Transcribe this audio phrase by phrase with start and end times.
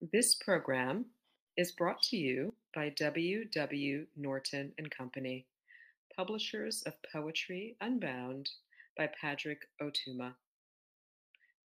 [0.00, 1.04] This program
[1.58, 3.44] is brought to you by W.
[3.44, 4.06] W.
[4.16, 5.44] Norton and Company,
[6.16, 8.48] publishers of Poetry Unbound
[8.96, 10.32] by Padraig Ó Tuama.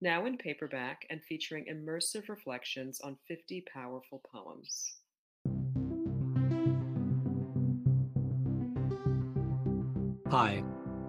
[0.02, 4.96] Now in paperback and featuring immersive reflections on 50 powerful poems.
[10.30, 10.62] Hi,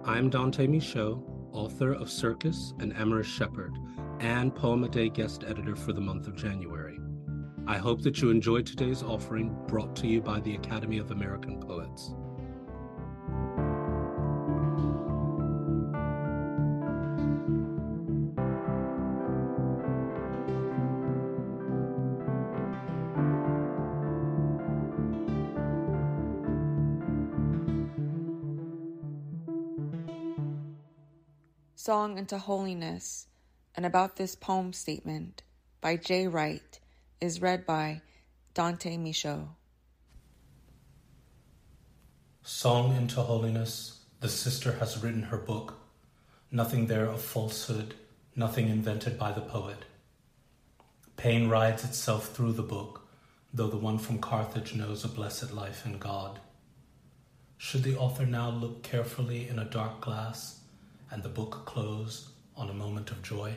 [0.05, 1.21] I'm Dante Micheaux,
[1.51, 3.77] author of Circus and Amorous Shepherd,
[4.21, 6.97] and Poem a Day guest editor for the month of January.
[7.69, 11.59] I hope that you enjoyed today's offering brought to you by the Academy of American
[11.59, 12.13] Poets.
[31.75, 33.27] Song into Holiness
[33.75, 35.43] and about this poem statement
[35.81, 36.79] by Jay Wright
[37.19, 38.01] is read by
[38.53, 39.47] Dante Micheaux.
[42.43, 45.79] Song into Holiness, the sister has written her book.
[46.51, 47.95] Nothing there of falsehood,
[48.35, 49.83] nothing invented by the poet.
[51.17, 53.07] Pain rides itself through the book,
[53.51, 56.39] though the one from Carthage knows a blessed life in God.
[57.57, 60.59] Should the author now look carefully in a dark glass
[61.09, 63.55] and the book close on a moment of joy?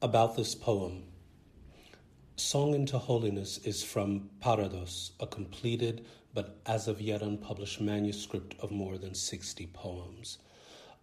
[0.00, 1.02] About this poem.
[2.36, 8.70] Song into Holiness is from Parados, a completed but as of yet unpublished manuscript of
[8.70, 10.38] more than 60 poems.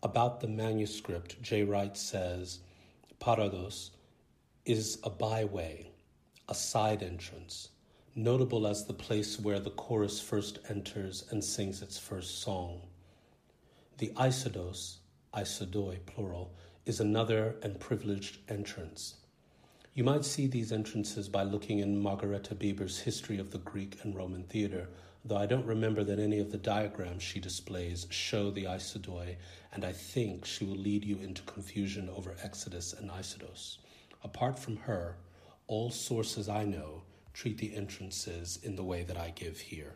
[0.01, 2.59] About the manuscript, Jay Wright says
[3.19, 3.89] Parados
[4.63, 5.91] is a byway,
[6.47, 7.71] a side entrance,
[8.15, 12.79] notable as the place where the chorus first enters and sings its first song.
[13.97, 14.99] The Eisodos,
[15.33, 16.55] Eisodoi plural,
[16.85, 19.15] is another and privileged entrance.
[19.95, 24.13] You might see these entrances by looking in Margarete Bieber's History of the Greek and
[24.13, 24.89] Roman Theatre,
[25.23, 29.35] though I don't remember that any of the diagrams she displays show the Eisodoi,
[29.73, 33.77] and I think she will lead you into confusion over Exodus and Eisodos.
[34.23, 35.15] Apart from her,
[35.67, 37.01] all sources I know
[37.33, 39.95] treat the entrances in the way that I give here.